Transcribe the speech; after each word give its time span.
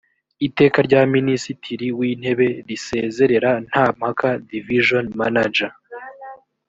iteka 0.47 0.79
rya 0.87 1.01
minisitiri 1.15 1.87
w 1.97 1.99
intebe 2.11 2.47
risezerera 2.67 3.51
nta 3.69 3.85
mpaka 3.97 4.27
division 4.51 5.05
manager 5.19 5.71